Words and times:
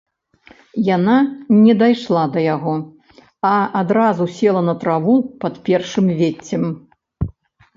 Яна 0.95 1.17
не 1.65 1.75
дайшла 1.81 2.23
да 2.37 2.45
яго, 2.55 2.73
а 3.51 3.53
адразу 3.83 4.23
села 4.39 4.61
на 4.71 4.75
траву 4.85 5.15
пад 5.45 5.53
першым 5.69 6.05
веццем. 6.23 6.63